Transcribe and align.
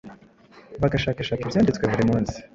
bagashakashaka 0.81 1.41
Ibyanditswe 1.45 1.83
buri 1.91 2.03
munsi 2.09 2.37